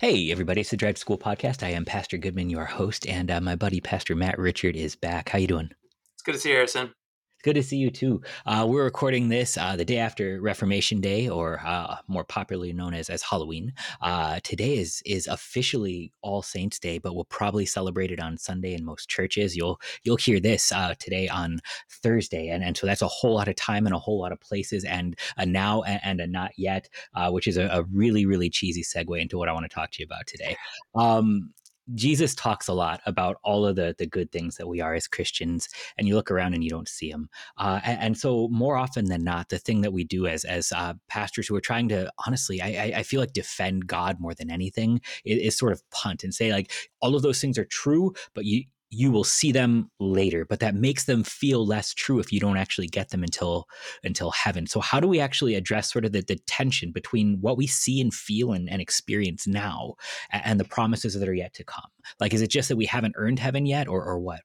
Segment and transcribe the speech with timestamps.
[0.00, 0.62] Hey, everybody!
[0.62, 1.62] It's the Drive School podcast.
[1.62, 5.28] I am Pastor Goodman, your host, and uh, my buddy Pastor Matt Richard is back.
[5.28, 5.72] How you doing?
[6.14, 6.94] It's good to see you, Harrison.
[7.42, 8.20] Good to see you too.
[8.44, 12.92] Uh, we're recording this uh, the day after Reformation Day, or uh, more popularly known
[12.92, 13.72] as as Halloween.
[14.02, 18.74] Uh, today is is officially All Saints Day, but we'll probably celebrate it on Sunday
[18.74, 19.56] in most churches.
[19.56, 23.48] You'll you'll hear this uh, today on Thursday, and and so that's a whole lot
[23.48, 26.50] of time and a whole lot of places, and a now and, and a not
[26.58, 29.74] yet, uh, which is a, a, really really cheesy segue into what I want to
[29.74, 30.58] talk to you about today.
[30.94, 31.54] Um,
[31.94, 35.08] Jesus talks a lot about all of the the good things that we are as
[35.08, 37.28] Christians, and you look around and you don't see them.
[37.56, 40.72] Uh, and, and, so, more often than not, the thing that we do as as
[40.72, 44.50] uh, pastors who are trying to honestly, I, I, feel like defend God more than
[44.50, 48.12] anything is, is sort of punt and say like all of those things are true,
[48.34, 52.32] but you you will see them later but that makes them feel less true if
[52.32, 53.66] you don't actually get them until
[54.02, 57.56] until heaven so how do we actually address sort of the, the tension between what
[57.56, 59.94] we see and feel and, and experience now
[60.32, 62.86] and, and the promises that are yet to come like is it just that we
[62.86, 64.40] haven't earned heaven yet or or what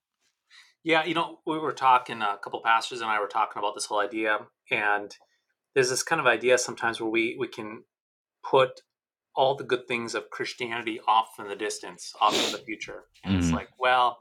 [0.84, 3.86] yeah you know we were talking a couple pastors and i were talking about this
[3.86, 5.18] whole idea and
[5.74, 7.84] there's this kind of idea sometimes where we we can
[8.44, 8.82] put
[9.36, 13.04] all the good things of Christianity off in the distance, off in the future.
[13.24, 13.44] And mm-hmm.
[13.44, 14.20] it's like, well,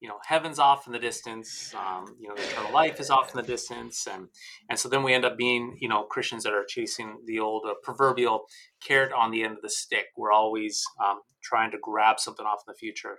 [0.00, 3.34] you know heaven's off in the distance um, you know the eternal life is off
[3.34, 4.28] in the distance and
[4.68, 7.64] and so then we end up being you know christians that are chasing the old
[7.68, 8.46] uh, proverbial
[8.80, 10.06] carrot on the end of the stick.
[10.16, 13.18] We're always um, trying to grab something off in the future.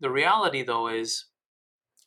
[0.00, 1.26] The reality though is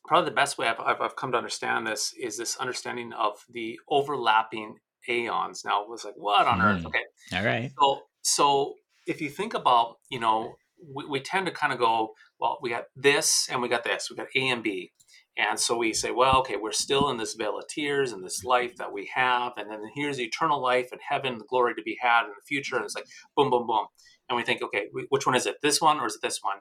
[0.06, 3.38] probably the best way I've, I've, I've come to understand this is this understanding of
[3.50, 4.76] the overlapping
[5.08, 5.62] aeons.
[5.64, 6.64] Now it was like what on mm.
[6.64, 7.04] earth okay.
[7.34, 7.70] All right.
[7.78, 8.74] So so
[9.06, 12.70] if you think about you know we, we tend to kind of go, well, we
[12.70, 14.92] got this and we got this, we got A and B.
[15.38, 18.42] And so we say, well, okay, we're still in this vale of tears and this
[18.42, 19.52] life that we have.
[19.58, 22.76] And then here's eternal life and heaven, the glory to be had in the future.
[22.76, 23.86] And it's like boom, boom, boom.
[24.28, 25.56] And we think, okay, which one is it?
[25.60, 26.58] This one or is it this one?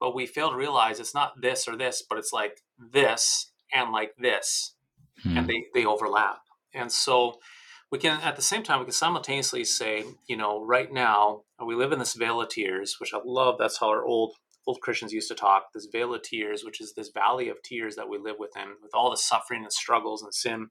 [0.00, 3.92] But we fail to realize it's not this or this, but it's like this and
[3.92, 4.74] like this.
[5.22, 5.38] Hmm.
[5.38, 6.40] And they, they overlap.
[6.74, 7.38] And so
[7.90, 11.74] we can at the same time we can simultaneously say you know right now we
[11.74, 14.34] live in this vale of tears which i love that's how our old
[14.66, 17.96] old christians used to talk this vale of tears which is this valley of tears
[17.96, 20.68] that we live within with all the suffering and struggles and sin.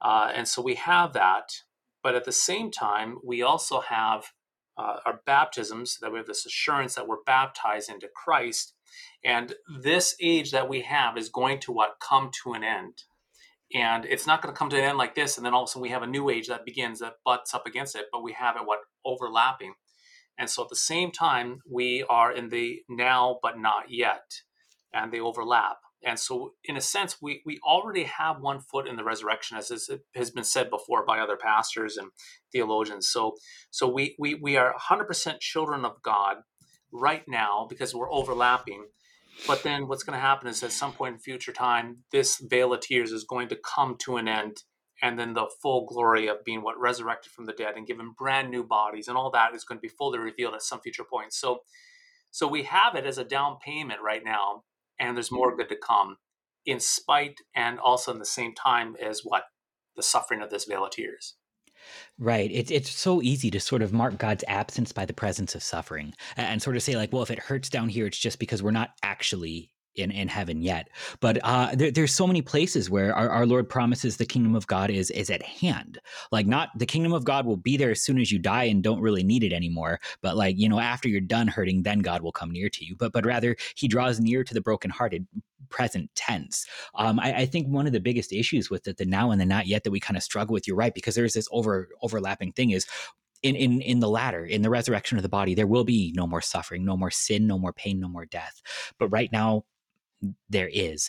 [0.00, 1.44] Uh, and so we have that
[2.02, 4.24] but at the same time we also have
[4.76, 8.74] uh, our baptisms that we have this assurance that we're baptized into christ
[9.24, 11.96] and this age that we have is going to what?
[12.00, 13.04] Come to an end
[13.74, 15.68] and it's not going to come to an end like this and then all of
[15.68, 18.22] a sudden we have a new age that begins that butts up against it but
[18.22, 19.74] we have it what overlapping.
[20.38, 24.24] And so at the same time we are in the now but not yet
[24.92, 25.78] and they overlap.
[26.04, 29.90] And so in a sense we, we already have one foot in the resurrection as
[30.14, 32.10] has been said before by other pastors and
[32.52, 33.08] theologians.
[33.08, 33.36] So
[33.70, 36.38] so we we, we are 100% children of god
[36.92, 38.86] right now because we're overlapping
[39.46, 42.72] but then what's going to happen is at some point in future time, this vale
[42.72, 44.58] of tears is going to come to an end.
[45.02, 48.50] And then the full glory of being what resurrected from the dead and given brand
[48.50, 51.32] new bodies and all that is going to be fully revealed at some future point.
[51.32, 51.60] So,
[52.30, 54.62] so we have it as a down payment right now,
[55.00, 55.58] and there's more mm-hmm.
[55.58, 56.18] good to come,
[56.64, 59.44] in spite and also in the same time as what
[59.96, 61.34] the suffering of this vale of tears.
[62.18, 62.50] Right.
[62.52, 66.14] It's it's so easy to sort of mark God's absence by the presence of suffering
[66.36, 68.70] and sort of say like, well, if it hurts down here, it's just because we're
[68.70, 70.88] not actually in, in heaven yet.
[71.20, 74.66] But uh, there, there's so many places where our, our Lord promises the kingdom of
[74.66, 75.98] God is is at hand.
[76.30, 78.82] Like not the kingdom of God will be there as soon as you die and
[78.82, 80.00] don't really need it anymore.
[80.22, 82.96] But like you know, after you're done hurting, then God will come near to you.
[82.96, 85.26] But but rather He draws near to the brokenhearted
[85.68, 86.66] present tense.
[86.94, 89.46] Um, I, I, think one of the biggest issues with the, the now and the
[89.46, 92.52] not yet that we kind of struggle with, you're right, because there's this over overlapping
[92.52, 92.86] thing is
[93.42, 96.26] in, in in the latter, in the resurrection of the body, there will be no
[96.26, 98.62] more suffering, no more sin, no more pain, no more death.
[98.98, 99.64] But right now,
[100.48, 101.08] there is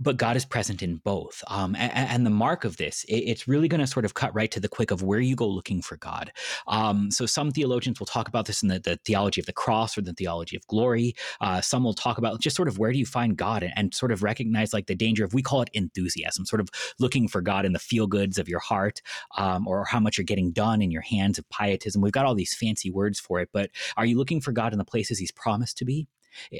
[0.00, 1.42] but God is present in both.
[1.48, 4.34] Um, and, and, the mark of this, it, it's really going to sort of cut
[4.34, 6.32] right to the quick of where you go looking for God.
[6.66, 9.96] Um, so some theologians will talk about this in the, the, theology of the cross
[9.96, 11.14] or the theology of glory.
[11.40, 13.94] Uh, some will talk about just sort of where do you find God and, and,
[13.94, 16.68] sort of recognize like the danger of, we call it enthusiasm, sort of
[16.98, 19.00] looking for God in the feel goods of your heart
[19.36, 22.02] um, or how much you're getting done in your hands of pietism.
[22.02, 24.78] We've got all these fancy words for it, but are you looking for God in
[24.78, 26.08] the places he's promised to be?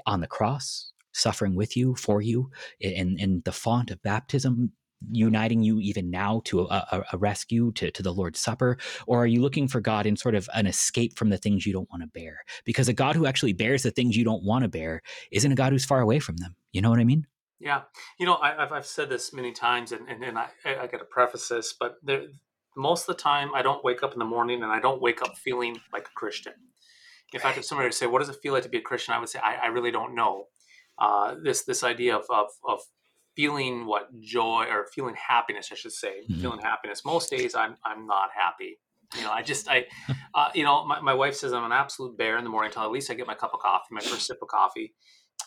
[0.07, 2.51] On the cross, suffering with you, for you,
[2.81, 4.73] in, in the font of baptism,
[5.11, 8.79] uniting you even now to a, a, rescue to, to the lord's supper?
[9.07, 11.73] Or are you looking for god in sort of an escape from the things you
[11.73, 12.43] don't want to bear?
[12.65, 15.57] Because a god who actually bears the things you don't want to bear isn't a
[15.57, 16.57] god who's far away from them.
[16.73, 17.27] You know what i mean?
[17.61, 17.83] Yeah.
[18.19, 20.99] You know I, have I've said this many times and, and, and I, I got
[20.99, 22.23] to preface this but there,
[22.77, 25.23] most of the time i don't wake up in the morning and i don't wake
[25.23, 26.55] up feeling like a christian.
[27.35, 29.13] In fact, if somebody would say, "What does it feel like to be a Christian?"
[29.13, 30.47] I would say, "I, I really don't know."
[30.99, 32.81] Uh, this this idea of, of of
[33.35, 36.41] feeling what joy or feeling happiness, I should say, mm-hmm.
[36.41, 37.05] feeling happiness.
[37.05, 38.79] Most days, I'm I'm not happy.
[39.17, 39.87] You know, I just I,
[40.35, 42.83] uh, you know, my, my wife says I'm an absolute bear in the morning until
[42.83, 44.95] at least I get my cup of coffee, my first sip of coffee,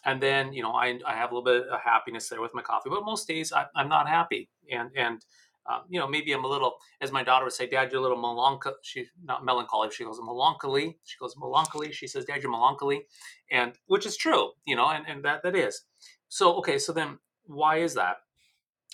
[0.05, 2.61] and then you know I I have a little bit of happiness there with my
[2.61, 2.89] coffee.
[2.89, 5.21] But most days I, I'm not happy, and and
[5.69, 8.01] um, you know, maybe I'm a little, as my daughter would say, Dad, you're a
[8.01, 8.75] little melancholy.
[8.81, 9.89] She's not melancholy.
[9.91, 10.97] She goes melancholy.
[11.03, 11.91] She goes melancholy.
[11.91, 13.05] She says, Dad, you're melancholy,
[13.51, 15.83] and which is true, you know, and, and that that is.
[16.29, 18.17] So okay, so then why is that?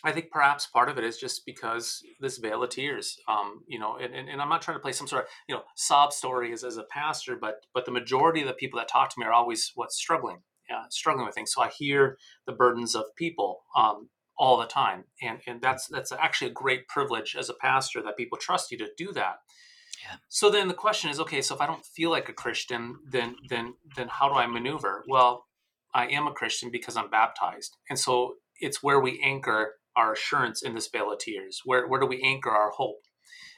[0.03, 3.79] I think perhaps part of it is just because this vale of tears, um, you
[3.79, 6.11] know, and, and, and, I'm not trying to play some sort of, you know, sob
[6.11, 9.19] story as, as a pastor, but but the majority of the people that talk to
[9.19, 11.53] me are always what's struggling, uh, struggling with things.
[11.53, 15.05] So I hear the burdens of people, um, all the time.
[15.21, 18.77] And and that's that's actually a great privilege as a pastor that people trust you
[18.79, 19.37] to do that.
[20.01, 20.17] Yeah.
[20.27, 23.35] so then the question is okay so if i don't feel like a christian then
[23.47, 25.03] then then how do i maneuver?
[25.07, 25.45] Well
[25.93, 27.77] i am a christian because i'm baptized.
[27.89, 31.61] And so it's where we anchor our assurance in this vale of tears.
[31.63, 33.03] Where where do we anchor our hope?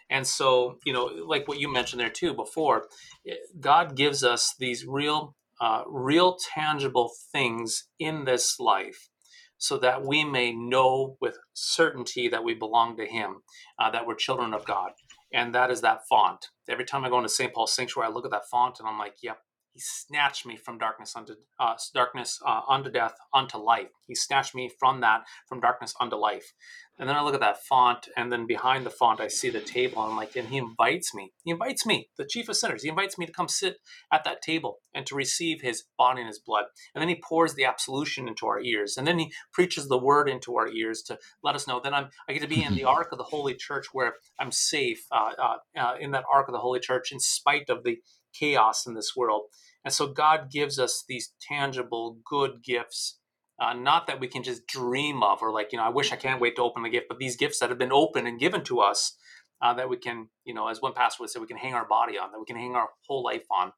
[0.10, 2.88] And so you know like what you mentioned there too before
[3.28, 9.10] eh, god gives us these real uh, real tangible things in this life
[9.58, 13.42] so that we may know with certainty that we belong to Him,
[13.80, 14.92] uh, that we're children of God.
[15.34, 16.48] And that is that font.
[16.70, 17.54] Every time I go into St.
[17.54, 19.40] Paul's Sanctuary, I look at that font and I'm like, yep,
[19.76, 23.90] he snatched me from darkness unto uh, darkness uh, unto death unto life.
[24.08, 26.54] He snatched me from that from darkness unto life.
[26.98, 29.60] And then I look at that font, and then behind the font I see the
[29.60, 31.34] table, and I'm like, and he invites me.
[31.44, 32.84] He invites me, the chief of sinners.
[32.84, 33.80] He invites me to come sit
[34.14, 36.66] at that table and to receive his body and his blood.
[36.94, 40.30] And then he pours the absolution into our ears, and then he preaches the word
[40.30, 41.82] into our ears to let us know.
[41.84, 44.54] Then I'm I get to be in the ark of the Holy Church where I'm
[44.54, 47.98] safe uh, uh, uh in that ark of the Holy Church in spite of the
[48.40, 49.44] chaos in this world.
[49.84, 53.20] And so God gives us these tangible, good gifts,
[53.60, 56.18] uh, not that we can just dream of or like, you know, I wish I
[56.18, 58.64] can't wait to open the gift, but these gifts that have been opened and given
[58.66, 59.16] to us
[59.62, 61.88] uh, that we can, you know, as one pastor would say, we can hang our
[61.88, 63.72] body on, that we can hang our whole life on.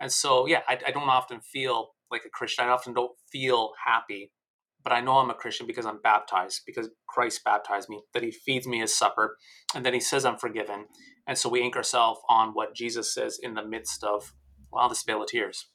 [0.00, 2.66] And so, yeah, I, I don't often feel like a Christian.
[2.66, 4.30] I often don't feel happy,
[4.84, 8.30] but I know I'm a Christian because I'm baptized, because Christ baptized me, that he
[8.30, 9.36] feeds me his supper,
[9.74, 10.84] and then he says I'm forgiven.
[11.26, 14.34] And so we anchor ourselves on what Jesus says in the midst of
[14.70, 15.66] well, the vale of tears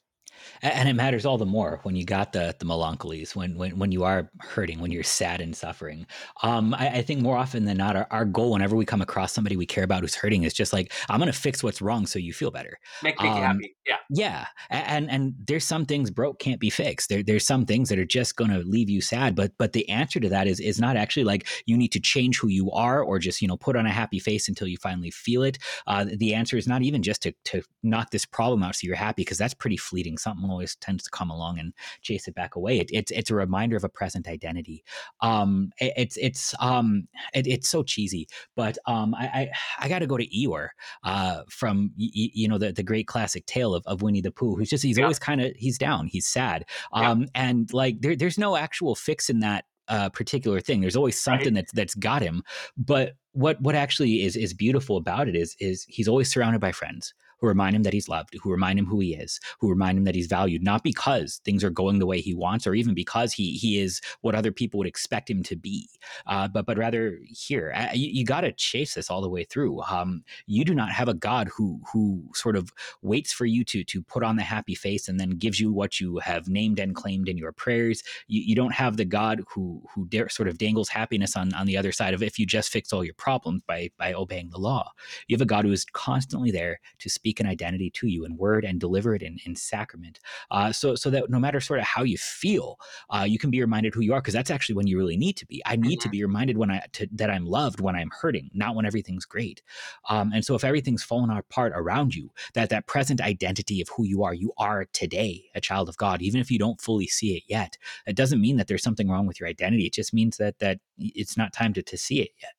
[0.62, 3.92] and it matters all the more when you got the the melancholies when when when
[3.92, 6.06] you are hurting when you're sad and suffering.
[6.42, 9.32] Um, I, I, think more often than not our, our, goal whenever we come across
[9.32, 12.18] somebody we care about who's hurting is just like i'm gonna fix what's wrong so
[12.18, 12.78] you feel better.
[13.02, 13.76] Make, make um, happy.
[13.86, 13.96] Yeah.
[14.10, 14.46] yeah.
[14.70, 17.08] And and there's some things broke can't be fixed.
[17.08, 20.20] There, there's some things that are just gonna leave you sad but but the answer
[20.20, 23.18] to that is is not actually like you need to change who you are or
[23.18, 25.58] just you know put on a happy face until you finally feel it.
[25.86, 28.96] Uh, the answer is not even just to to knock this problem out so you're
[28.96, 31.72] happy because that's pretty fleeting something always tends to come along and
[32.02, 32.78] chase it back away.
[32.78, 34.84] It, it's it's a reminder of a present identity.
[35.20, 39.50] Um, it, it's it's um, it, it's so cheesy, but um, I I,
[39.80, 40.68] I got to go to Eeyore
[41.04, 44.56] uh, from y- you know the the great classic tale of, of Winnie the Pooh,
[44.56, 45.04] who's just he's yeah.
[45.04, 47.26] always kind of he's down, he's sad, um, yeah.
[47.34, 50.80] and like there, there's no actual fix in that uh, particular thing.
[50.80, 51.54] There's always something right.
[51.54, 52.42] that's that's got him.
[52.76, 56.72] But what what actually is is beautiful about it is is he's always surrounded by
[56.72, 59.98] friends who remind him that he's loved, who remind him who he is, who remind
[59.98, 62.94] him that he's valued, not because things are going the way he wants or even
[62.94, 65.88] because he he is what other people would expect him to be,
[66.26, 69.44] uh, but but rather here uh, you, you got to chase this all the way
[69.44, 69.80] through.
[69.82, 73.84] Um, you do not have a God who who sort of waits for you to
[73.84, 76.94] to put on the happy face and then gives you what you have named and
[76.94, 78.02] claimed in your prayers.
[78.28, 81.66] You, you don't have the God who who dare, sort of dangles happiness on on
[81.66, 84.58] the other side of if you just fix all your problems by by obeying the
[84.58, 84.92] law.
[85.28, 88.24] You have a God who is constantly there to speak speak an identity to you
[88.24, 90.18] in word and deliver it in, in sacrament.
[90.50, 92.76] Uh, so, so that no matter sort of how you feel,
[93.10, 95.36] uh, you can be reminded who you are because that's actually when you really need
[95.36, 95.62] to be.
[95.64, 96.08] I need mm-hmm.
[96.08, 99.26] to be reminded when I to, that I'm loved when I'm hurting, not when everything's
[99.26, 99.62] great.
[100.08, 104.04] Um, and so, if everything's fallen apart around you, that that present identity of who
[104.04, 107.36] you are, you are today a child of God, even if you don't fully see
[107.36, 107.78] it yet.
[108.06, 109.86] It doesn't mean that there's something wrong with your identity.
[109.86, 112.54] It just means that that it's not time to to see it yet.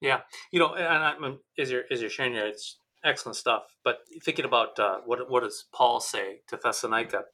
[0.00, 1.14] Yeah, you know, and I,
[1.58, 3.62] as you're as you're sharing here, it's excellent stuff.
[3.84, 7.24] But thinking about uh, what what does Paul say to Thessalonica?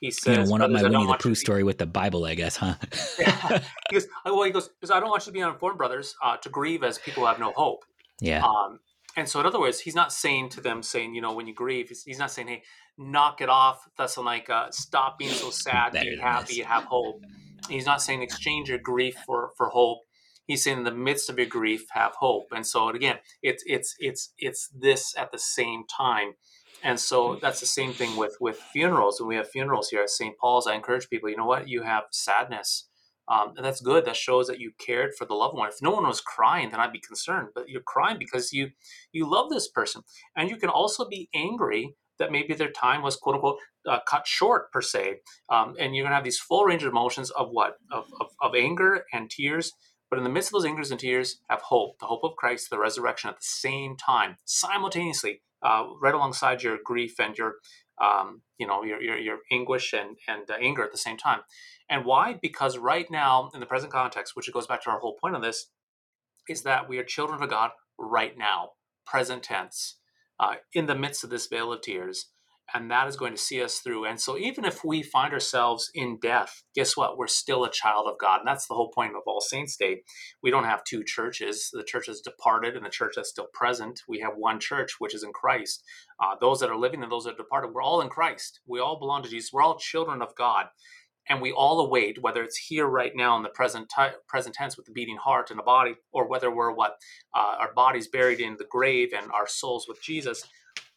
[0.00, 2.34] He says, you know, one of my Winnie the Pooh story with the Bible, I
[2.34, 2.74] guess, huh?
[3.18, 3.60] yeah.
[3.88, 6.36] He goes, well, he goes, because I don't want you to be uninformed, brothers, uh,
[6.38, 7.84] to grieve as people have no hope.
[8.20, 8.44] Yeah.
[8.44, 8.80] Um,
[9.16, 11.54] and so, in other words, he's not saying to them, saying, you know, when you
[11.54, 12.62] grieve, he's, he's not saying, hey,
[12.98, 17.22] knock it off, Thessalonica, stop being so sad, be happy, have hope.
[17.70, 20.00] He's not saying exchange your grief for for hope
[20.46, 23.94] he's saying in the midst of your grief have hope and so again it's it's
[23.98, 26.32] it's it's this at the same time
[26.84, 29.20] And so that's the same thing with with funerals.
[29.20, 30.38] When we have funerals here at St.
[30.38, 31.30] Paul's, I encourage people.
[31.30, 31.68] You know what?
[31.68, 32.88] You have sadness.
[33.28, 34.06] Um, and that's good.
[34.06, 35.68] That shows that you cared for the loved one.
[35.68, 37.50] If no one was crying, then I'd be concerned.
[37.54, 38.70] But you're crying because you
[39.12, 40.02] you love this person,
[40.36, 44.26] and you can also be angry that maybe their time was quote unquote uh, cut
[44.26, 45.20] short per se.
[45.50, 48.56] Um, and you're gonna have these full range of emotions of what of, of, of
[48.56, 49.72] anger and tears.
[50.10, 52.70] But in the midst of those angers and tears, have hope, the hope of Christ,
[52.70, 57.54] the resurrection at the same time, simultaneously, uh, right alongside your grief and your,
[58.00, 61.40] um, you know, your, your, your anguish and, and uh, anger at the same time.
[61.88, 62.38] And why?
[62.40, 65.42] Because right now, in the present context, which goes back to our whole point of
[65.42, 65.70] this,
[66.48, 68.70] is that we are children of God right now,
[69.06, 69.98] present tense
[70.38, 72.26] uh, in the midst of this vale of tears.
[72.74, 74.06] And that is going to see us through.
[74.06, 77.18] And so, even if we find ourselves in death, guess what?
[77.18, 78.40] We're still a child of God.
[78.40, 80.02] And that's the whole point of All Saints Day.
[80.42, 81.70] We don't have two churches.
[81.72, 84.02] The church has departed and the church that's still present.
[84.08, 85.84] We have one church, which is in Christ.
[86.22, 88.60] Uh, those that are living and those that are departed, we're all in Christ.
[88.66, 89.52] We all belong to Jesus.
[89.52, 90.66] We're all children of God
[91.28, 94.76] and we all await whether it's here right now in the present t- present tense
[94.76, 96.96] with the beating heart and the body or whether we're what
[97.34, 100.44] uh, our bodies buried in the grave and our souls with jesus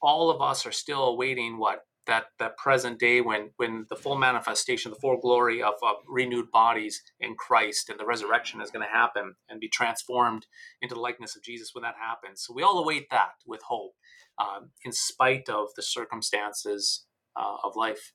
[0.01, 4.17] all of us are still awaiting what that that present day when when the full
[4.17, 8.85] manifestation the full glory of, of renewed bodies in christ and the resurrection is going
[8.85, 10.45] to happen and be transformed
[10.81, 13.93] into the likeness of jesus when that happens so we all await that with hope
[14.39, 17.05] um, in spite of the circumstances
[17.39, 18.13] uh, of life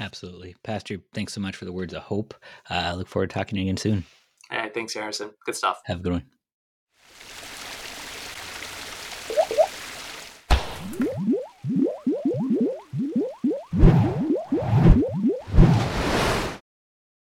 [0.00, 0.56] Absolutely.
[0.64, 2.34] Pastor, thanks so much for the words of hope.
[2.70, 4.04] Uh, I look forward to talking to you again soon.
[4.50, 5.32] All right, thanks, Harrison.
[5.44, 5.80] Good stuff.
[5.84, 6.24] Have a good one.